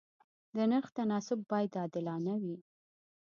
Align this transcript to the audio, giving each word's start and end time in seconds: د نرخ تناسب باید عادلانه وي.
د 0.55 0.57
نرخ 0.71 0.87
تناسب 0.97 1.39
باید 1.51 1.71
عادلانه 1.81 2.33
وي. 2.43 2.57